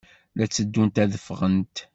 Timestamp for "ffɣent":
1.19-1.75